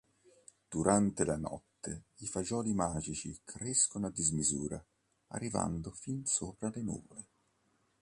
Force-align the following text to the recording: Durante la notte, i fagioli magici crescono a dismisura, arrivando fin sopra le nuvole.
Durante 0.67 1.23
la 1.25 1.37
notte, 1.37 2.05
i 2.21 2.25
fagioli 2.25 2.73
magici 2.73 3.39
crescono 3.43 4.07
a 4.07 4.09
dismisura, 4.09 4.83
arrivando 5.27 5.91
fin 5.91 6.25
sopra 6.25 6.71
le 6.73 6.81
nuvole. 6.81 7.27